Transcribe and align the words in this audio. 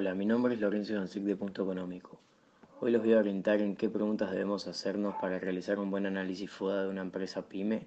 Hola, 0.00 0.14
mi 0.14 0.24
nombre 0.24 0.54
es 0.54 0.60
Lorenzo 0.62 0.94
Donsic 0.94 1.24
de 1.24 1.36
Punto 1.36 1.62
Económico. 1.62 2.18
Hoy 2.80 2.90
los 2.90 3.02
voy 3.02 3.12
a 3.12 3.18
orientar 3.18 3.60
en 3.60 3.76
qué 3.76 3.90
preguntas 3.90 4.30
debemos 4.30 4.66
hacernos 4.66 5.14
para 5.20 5.38
realizar 5.38 5.78
un 5.78 5.90
buen 5.90 6.06
análisis 6.06 6.50
FODA 6.50 6.84
de 6.84 6.88
una 6.88 7.02
empresa 7.02 7.46
PYME 7.46 7.86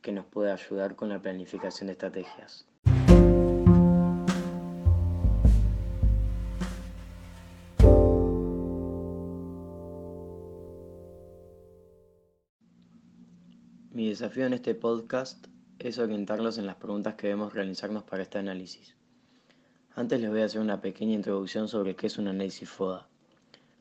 que 0.00 0.12
nos 0.12 0.24
pueda 0.24 0.52
ayudar 0.52 0.94
con 0.94 1.08
la 1.08 1.20
planificación 1.20 1.88
de 1.88 1.94
estrategias. 1.94 2.64
Mi 13.90 14.10
desafío 14.10 14.46
en 14.46 14.52
este 14.52 14.76
podcast 14.76 15.48
es 15.80 15.98
orientarlos 15.98 16.56
en 16.58 16.66
las 16.66 16.76
preguntas 16.76 17.16
que 17.16 17.26
debemos 17.26 17.52
realizarnos 17.52 18.04
para 18.04 18.22
este 18.22 18.38
análisis. 18.38 18.97
Antes 19.98 20.20
les 20.20 20.30
voy 20.30 20.42
a 20.42 20.44
hacer 20.44 20.60
una 20.60 20.80
pequeña 20.80 21.14
introducción 21.14 21.66
sobre 21.66 21.96
qué 21.96 22.06
es 22.06 22.18
un 22.18 22.28
análisis 22.28 22.68
FODA. 22.68 23.08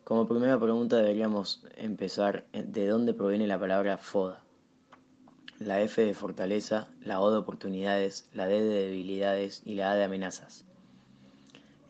Como 0.04 0.28
primera 0.28 0.60
pregunta 0.60 0.98
deberíamos 0.98 1.64
empezar 1.76 2.48
de 2.54 2.88
dónde 2.88 3.14
proviene 3.14 3.46
la 3.46 3.60
palabra 3.60 4.00
FODA. 4.00 4.42
La 5.60 5.80
F 5.80 6.04
de 6.04 6.16
fortaleza, 6.16 6.88
la 7.02 7.22
O 7.22 7.30
de 7.30 7.38
oportunidades, 7.38 8.28
la 8.34 8.48
D 8.48 8.64
de 8.64 8.86
debilidades 8.86 9.62
y 9.64 9.76
la 9.76 9.92
A 9.92 9.96
de 9.96 10.06
amenazas. 10.06 10.66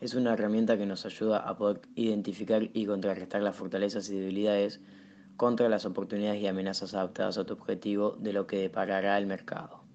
Es 0.01 0.13
una 0.13 0.33
herramienta 0.33 0.77
que 0.77 0.85
nos 0.85 1.05
ayuda 1.05 1.37
a 1.37 1.57
poder 1.57 1.79
identificar 1.95 2.63
y 2.73 2.85
contrarrestar 2.85 3.41
las 3.41 3.55
fortalezas 3.55 4.09
y 4.09 4.19
debilidades 4.19 4.81
contra 5.37 5.69
las 5.69 5.85
oportunidades 5.85 6.41
y 6.41 6.47
amenazas 6.47 6.93
adaptadas 6.93 7.37
a 7.37 7.45
tu 7.45 7.53
objetivo 7.53 8.17
de 8.19 8.33
lo 8.33 8.45
que 8.45 8.57
deparará 8.57 9.17
el 9.17 9.25
mercado. 9.25 9.86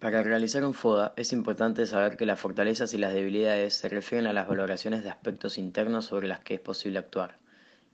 Para 0.00 0.22
realizar 0.22 0.64
un 0.64 0.72
FODA 0.72 1.12
es 1.16 1.30
importante 1.30 1.84
saber 1.84 2.16
que 2.16 2.24
las 2.24 2.40
fortalezas 2.40 2.94
y 2.94 2.96
las 2.96 3.12
debilidades 3.12 3.74
se 3.74 3.90
refieren 3.90 4.26
a 4.26 4.32
las 4.32 4.48
valoraciones 4.48 5.04
de 5.04 5.10
aspectos 5.10 5.58
internos 5.58 6.06
sobre 6.06 6.26
las 6.26 6.40
que 6.40 6.54
es 6.54 6.60
posible 6.60 6.98
actuar, 6.98 7.38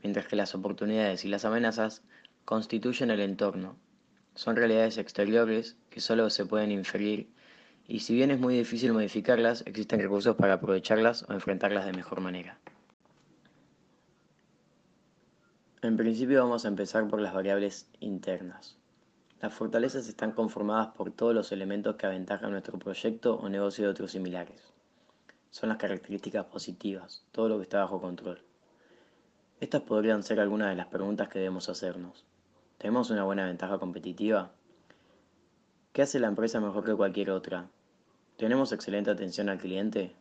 mientras 0.04 0.28
que 0.28 0.36
las 0.36 0.54
oportunidades 0.54 1.24
y 1.24 1.28
las 1.28 1.44
amenazas 1.44 2.04
constituyen 2.44 3.10
el 3.10 3.18
entorno. 3.18 3.76
Son 4.36 4.54
realidades 4.54 4.98
exteriores 4.98 5.76
que 5.90 6.00
solo 6.00 6.30
se 6.30 6.46
pueden 6.46 6.70
inferir 6.70 7.28
y 7.88 7.98
si 7.98 8.14
bien 8.14 8.30
es 8.30 8.38
muy 8.38 8.56
difícil 8.56 8.92
modificarlas, 8.92 9.64
existen 9.66 9.98
recursos 9.98 10.36
para 10.36 10.54
aprovecharlas 10.54 11.24
o 11.28 11.32
enfrentarlas 11.32 11.86
de 11.86 11.92
mejor 11.92 12.20
manera. 12.20 12.56
En 15.82 15.96
principio 15.96 16.40
vamos 16.44 16.64
a 16.64 16.68
empezar 16.68 17.08
por 17.08 17.20
las 17.20 17.34
variables 17.34 17.88
internas. 17.98 18.78
Las 19.46 19.54
fortalezas 19.54 20.08
están 20.08 20.32
conformadas 20.32 20.88
por 20.88 21.12
todos 21.12 21.32
los 21.32 21.52
elementos 21.52 21.94
que 21.94 22.04
aventajan 22.04 22.50
nuestro 22.50 22.80
proyecto 22.80 23.36
o 23.36 23.48
negocio 23.48 23.84
de 23.84 23.90
otros 23.92 24.10
similares. 24.10 24.60
Son 25.50 25.68
las 25.68 25.78
características 25.78 26.46
positivas, 26.46 27.24
todo 27.30 27.48
lo 27.48 27.58
que 27.58 27.62
está 27.62 27.78
bajo 27.78 28.00
control. 28.00 28.42
Estas 29.60 29.82
podrían 29.82 30.24
ser 30.24 30.40
algunas 30.40 30.70
de 30.70 30.74
las 30.74 30.88
preguntas 30.88 31.28
que 31.28 31.38
debemos 31.38 31.68
hacernos. 31.68 32.24
¿Tenemos 32.78 33.10
una 33.10 33.22
buena 33.22 33.46
ventaja 33.46 33.78
competitiva? 33.78 34.50
¿Qué 35.92 36.02
hace 36.02 36.18
la 36.18 36.26
empresa 36.26 36.58
mejor 36.58 36.84
que 36.84 36.96
cualquier 36.96 37.30
otra? 37.30 37.68
¿Tenemos 38.36 38.72
excelente 38.72 39.12
atención 39.12 39.48
al 39.48 39.58
cliente? 39.58 40.16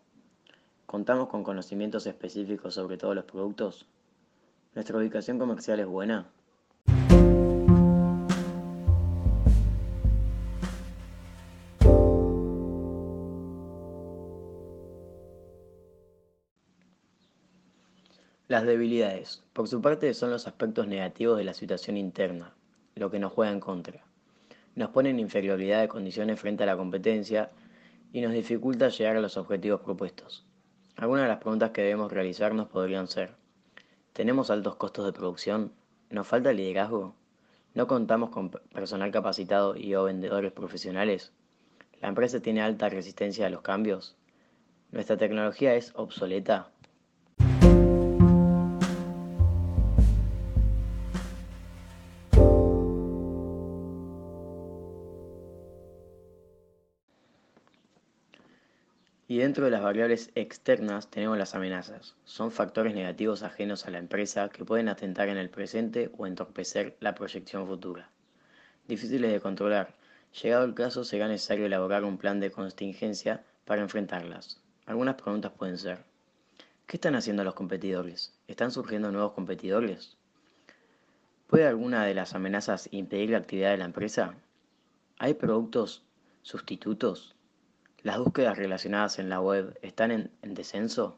¿Contamos 0.85 1.29
con 1.29 1.43
conocimientos 1.43 2.05
específicos 2.05 2.75
sobre 2.75 2.97
todos 2.97 3.15
los 3.15 3.25
productos? 3.25 3.87
¿Nuestra 4.75 4.99
ubicación 4.99 5.39
comercial 5.39 5.79
es 5.79 5.87
buena? 5.87 6.29
Las 18.47 18.63
debilidades, 18.63 19.43
por 19.53 19.67
su 19.67 19.81
parte, 19.81 20.13
son 20.13 20.29
los 20.29 20.45
aspectos 20.45 20.85
negativos 20.87 21.35
de 21.35 21.43
la 21.43 21.55
situación 21.55 21.97
interna, 21.97 22.53
lo 22.93 23.09
que 23.09 23.17
nos 23.17 23.33
juega 23.33 23.51
en 23.51 23.59
contra. 23.59 24.05
Nos 24.75 24.89
pone 24.89 25.09
en 25.09 25.19
inferioridad 25.19 25.81
de 25.81 25.87
condiciones 25.87 26.39
frente 26.39 26.61
a 26.61 26.67
la 26.67 26.77
competencia 26.77 27.49
y 28.13 28.21
nos 28.21 28.33
dificulta 28.33 28.89
llegar 28.89 29.17
a 29.17 29.19
los 29.19 29.37
objetivos 29.37 29.81
propuestos. 29.81 30.45
Algunas 30.95 31.23
de 31.23 31.29
las 31.29 31.39
preguntas 31.39 31.71
que 31.71 31.81
debemos 31.81 32.11
realizarnos 32.11 32.67
podrían 32.67 33.07
ser, 33.07 33.31
¿tenemos 34.13 34.51
altos 34.51 34.75
costos 34.75 35.07
de 35.07 35.13
producción? 35.13 35.71
¿Nos 36.11 36.27
falta 36.27 36.53
liderazgo? 36.53 37.15
¿No 37.73 37.87
contamos 37.87 38.29
con 38.29 38.51
personal 38.51 39.09
capacitado 39.09 39.75
y 39.75 39.95
o 39.95 40.03
vendedores 40.03 40.51
profesionales? 40.51 41.31
¿La 41.99 42.09
empresa 42.09 42.39
tiene 42.41 42.61
alta 42.61 42.89
resistencia 42.89 43.47
a 43.47 43.49
los 43.49 43.63
cambios? 43.63 44.15
¿Nuestra 44.91 45.17
tecnología 45.17 45.73
es 45.73 45.93
obsoleta? 45.95 46.69
Y 59.27 59.39
dentro 59.39 59.65
de 59.65 59.71
las 59.71 59.81
variables 59.81 60.29
externas 60.35 61.09
tenemos 61.09 61.35
las 61.35 61.55
amenazas. 61.55 62.15
Son 62.25 62.51
factores 62.51 62.93
negativos 62.93 63.41
ajenos 63.41 63.87
a 63.87 63.89
la 63.89 63.97
empresa 63.97 64.49
que 64.49 64.63
pueden 64.63 64.87
atentar 64.87 65.29
en 65.29 65.37
el 65.37 65.49
presente 65.49 66.11
o 66.15 66.27
entorpecer 66.27 66.95
la 66.99 67.15
proyección 67.15 67.65
futura. 67.65 68.11
Difíciles 68.87 69.31
de 69.31 69.39
controlar. 69.39 69.95
Llegado 70.43 70.63
el 70.63 70.75
caso, 70.75 71.03
será 71.03 71.27
necesario 71.27 71.65
elaborar 71.65 72.03
un 72.03 72.19
plan 72.19 72.39
de 72.39 72.51
contingencia 72.51 73.43
para 73.65 73.81
enfrentarlas. 73.81 74.61
Algunas 74.85 75.15
preguntas 75.15 75.53
pueden 75.53 75.79
ser, 75.79 76.03
¿qué 76.85 76.97
están 76.97 77.15
haciendo 77.15 77.43
los 77.43 77.55
competidores? 77.55 78.31
¿Están 78.47 78.69
surgiendo 78.69 79.11
nuevos 79.11 79.33
competidores? 79.33 80.17
¿Puede 81.47 81.65
alguna 81.65 82.05
de 82.05 82.13
las 82.13 82.35
amenazas 82.35 82.89
impedir 82.91 83.31
la 83.31 83.39
actividad 83.39 83.71
de 83.71 83.77
la 83.77 83.85
empresa? 83.85 84.35
¿Hay 85.17 85.33
productos 85.33 86.03
sustitutos? 86.43 87.34
¿Las 88.05 88.19
búsquedas 88.19 88.55
relacionadas 88.55 89.17
en 89.17 89.29
la 89.29 89.41
web 89.41 89.79
están 89.81 90.11
en, 90.11 90.29
descenso? 90.43 91.17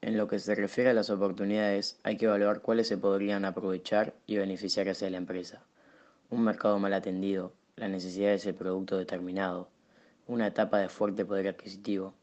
En 0.00 0.16
lo 0.16 0.28
que 0.28 0.38
se 0.38 0.54
refiere 0.54 0.90
a 0.90 0.94
las 0.94 1.10
oportunidades, 1.10 1.98
hay 2.04 2.16
que 2.16 2.26
evaluar 2.26 2.60
cuáles 2.60 2.86
se 2.86 2.96
podrían 2.96 3.44
aprovechar 3.44 4.14
y 4.28 4.36
beneficiar 4.36 4.88
hacia 4.88 5.10
la 5.10 5.16
empresa. 5.16 5.64
Un 6.30 6.44
mercado 6.44 6.78
mal 6.78 6.92
atendido, 6.92 7.52
la 7.74 7.88
necesidad 7.88 8.28
de 8.28 8.34
ese 8.34 8.54
producto 8.54 8.96
determinado, 8.96 9.70
una 10.28 10.46
etapa 10.46 10.78
de 10.78 10.88
fuerte 10.88 11.24
poder 11.24 11.48
adquisitivo, 11.48 12.14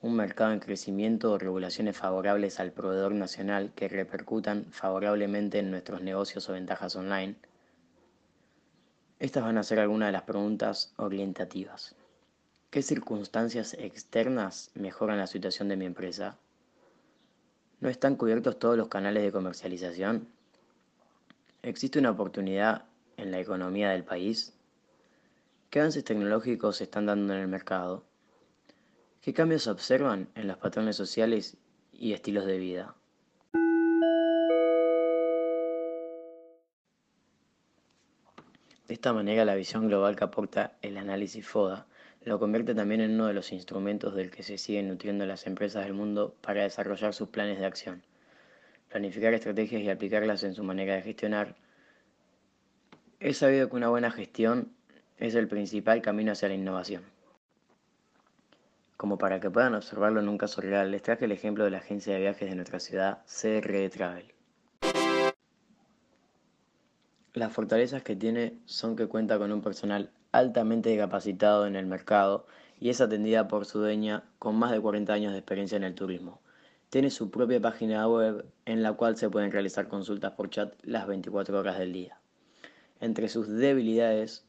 un 0.00 0.14
mercado 0.14 0.52
en 0.52 0.60
crecimiento 0.60 1.32
o 1.32 1.38
regulaciones 1.38 1.96
favorables 1.96 2.60
al 2.60 2.72
proveedor 2.72 3.12
nacional 3.12 3.72
que 3.74 3.88
repercutan 3.88 4.66
favorablemente 4.70 5.58
en 5.58 5.70
nuestros 5.70 6.02
negocios 6.02 6.48
o 6.48 6.52
ventajas 6.52 6.94
online. 6.94 7.34
Estas 9.18 9.42
van 9.42 9.58
a 9.58 9.64
ser 9.64 9.80
algunas 9.80 10.08
de 10.08 10.12
las 10.12 10.22
preguntas 10.22 10.92
orientativas. 10.96 11.96
¿Qué 12.70 12.82
circunstancias 12.82 13.74
externas 13.74 14.70
mejoran 14.74 15.18
la 15.18 15.26
situación 15.26 15.68
de 15.68 15.76
mi 15.76 15.86
empresa? 15.86 16.36
¿No 17.80 17.88
están 17.88 18.14
cubiertos 18.14 18.58
todos 18.58 18.76
los 18.76 18.88
canales 18.88 19.24
de 19.24 19.32
comercialización? 19.32 20.28
¿Existe 21.62 21.98
una 21.98 22.10
oportunidad 22.10 22.84
en 23.16 23.32
la 23.32 23.40
economía 23.40 23.90
del 23.90 24.04
país? 24.04 24.52
¿Qué 25.70 25.80
avances 25.80 26.04
tecnológicos 26.04 26.76
se 26.76 26.84
están 26.84 27.06
dando 27.06 27.34
en 27.34 27.40
el 27.40 27.48
mercado? 27.48 28.07
¿Qué 29.20 29.34
cambios 29.34 29.64
se 29.64 29.70
observan 29.70 30.28
en 30.34 30.48
los 30.48 30.58
patrones 30.58 30.96
sociales 30.96 31.56
y 31.92 32.12
estilos 32.12 32.46
de 32.46 32.58
vida? 32.58 32.94
De 38.86 38.94
esta 38.94 39.12
manera, 39.12 39.44
la 39.44 39.54
visión 39.54 39.86
global 39.88 40.16
que 40.16 40.24
aporta 40.24 40.78
el 40.80 40.96
análisis 40.96 41.46
FODA 41.46 41.86
lo 42.28 42.38
convierte 42.38 42.74
también 42.74 43.00
en 43.00 43.14
uno 43.14 43.26
de 43.26 43.34
los 43.34 43.52
instrumentos 43.52 44.14
del 44.14 44.30
que 44.30 44.42
se 44.42 44.58
siguen 44.58 44.88
nutriendo 44.88 45.26
las 45.26 45.46
empresas 45.46 45.84
del 45.84 45.94
mundo 45.94 46.34
para 46.40 46.62
desarrollar 46.62 47.14
sus 47.14 47.28
planes 47.28 47.58
de 47.58 47.66
acción, 47.66 48.02
planificar 48.88 49.34
estrategias 49.34 49.82
y 49.82 49.90
aplicarlas 49.90 50.44
en 50.44 50.54
su 50.54 50.62
manera 50.62 50.94
de 50.94 51.02
gestionar. 51.02 51.56
Es 53.18 53.38
sabido 53.38 53.68
que 53.68 53.76
una 53.76 53.88
buena 53.88 54.10
gestión 54.10 54.72
es 55.16 55.34
el 55.34 55.48
principal 55.48 56.02
camino 56.02 56.32
hacia 56.32 56.48
la 56.48 56.54
innovación. 56.54 57.17
Como 58.98 59.16
para 59.16 59.38
que 59.38 59.48
puedan 59.48 59.76
observarlo 59.76 60.18
en 60.18 60.28
un 60.28 60.38
caso 60.38 60.60
real, 60.60 60.90
les 60.90 61.02
traje 61.02 61.26
el 61.26 61.30
ejemplo 61.30 61.62
de 61.62 61.70
la 61.70 61.78
agencia 61.78 62.12
de 62.12 62.18
viajes 62.18 62.50
de 62.50 62.56
nuestra 62.56 62.80
ciudad, 62.80 63.22
CRD 63.26 63.88
Travel. 63.90 64.34
Las 67.32 67.52
fortalezas 67.52 68.02
que 68.02 68.16
tiene 68.16 68.58
son 68.64 68.96
que 68.96 69.06
cuenta 69.06 69.38
con 69.38 69.52
un 69.52 69.62
personal 69.62 70.10
altamente 70.32 70.98
capacitado 70.98 71.68
en 71.68 71.76
el 71.76 71.86
mercado 71.86 72.48
y 72.80 72.88
es 72.88 73.00
atendida 73.00 73.46
por 73.46 73.66
su 73.66 73.78
dueña 73.78 74.24
con 74.40 74.56
más 74.56 74.72
de 74.72 74.80
40 74.80 75.12
años 75.12 75.32
de 75.32 75.38
experiencia 75.38 75.76
en 75.76 75.84
el 75.84 75.94
turismo. 75.94 76.40
Tiene 76.90 77.10
su 77.10 77.30
propia 77.30 77.60
página 77.60 78.08
web 78.08 78.46
en 78.64 78.82
la 78.82 78.94
cual 78.94 79.16
se 79.16 79.30
pueden 79.30 79.52
realizar 79.52 79.86
consultas 79.86 80.32
por 80.32 80.50
chat 80.50 80.74
las 80.82 81.06
24 81.06 81.56
horas 81.56 81.78
del 81.78 81.92
día. 81.92 82.18
Entre 82.98 83.28
sus 83.28 83.48
debilidades 83.48 84.47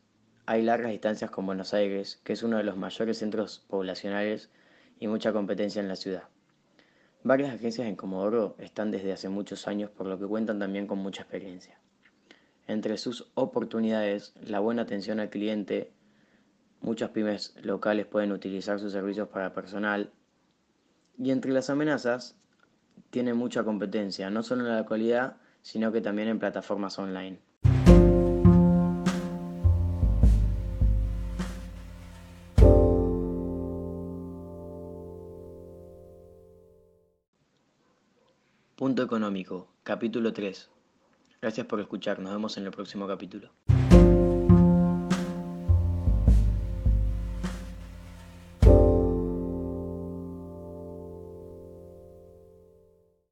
hay 0.50 0.64
largas 0.64 0.90
distancias 0.90 1.30
con 1.30 1.46
Buenos 1.46 1.76
Aires, 1.76 2.20
que 2.24 2.34
es 2.34 2.42
uno 2.42 2.58
de 2.58 2.64
los 2.64 2.76
mayores 2.76 3.20
centros 3.20 3.64
poblacionales 3.68 4.50
y 5.00 5.08
mucha 5.08 5.32
competencia 5.32 5.80
en 5.80 5.88
la 5.88 5.96
ciudad. 5.96 6.24
Varias 7.22 7.54
agencias 7.54 7.88
en 7.88 7.96
Comodoro 7.96 8.56
están 8.58 8.90
desde 8.90 9.14
hace 9.14 9.30
muchos 9.30 9.68
años, 9.68 9.92
por 9.92 10.08
lo 10.08 10.18
que 10.18 10.26
cuentan 10.26 10.58
también 10.58 10.88
con 10.88 10.98
mucha 10.98 11.22
experiencia. 11.22 11.80
Entre 12.66 12.98
sus 12.98 13.30
oportunidades, 13.36 14.34
la 14.42 14.60
buena 14.60 14.82
atención 14.82 15.20
al 15.20 15.30
cliente, 15.30 15.92
muchas 16.82 17.12
pymes 17.12 17.54
locales 17.62 18.08
pueden 18.08 18.32
utilizar 18.32 18.80
sus 18.80 18.92
servicios 18.92 19.28
para 19.28 19.54
personal, 19.54 20.12
y 21.20 21.30
entre 21.30 21.52
las 21.52 21.70
amenazas, 21.70 22.36
tiene 23.12 23.36
mucha 23.36 23.64
competencia, 23.64 24.32
no 24.32 24.42
solo 24.42 24.64
en 24.64 24.70
la 24.70 24.80
actualidad, 24.80 25.38
sino 25.62 25.92
que 25.92 26.02
también 26.02 26.28
en 26.28 26.40
plataformas 26.40 26.98
online. 26.98 27.40
Punto 38.90 39.04
económico, 39.04 39.68
capítulo 39.84 40.34
3. 40.34 40.68
Gracias 41.40 41.68
por 41.68 41.80
escuchar, 41.80 42.18
nos 42.18 42.32
vemos 42.32 42.58
en 42.58 42.66
el 42.66 42.72
próximo 42.72 43.08
capítulo. 43.08 43.52